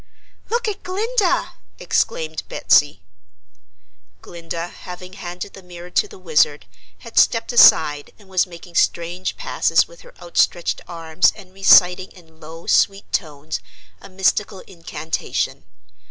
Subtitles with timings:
[0.49, 3.03] "Look at Glinda!" exclaimed Betsy
[4.23, 6.65] Glinda, having handed the mirror to the Wizard,
[7.01, 12.39] had stepped aside and was making strange passes with her outstretched arms and reciting in
[12.39, 13.59] low, sweet tones
[14.01, 15.65] a mystical incantation.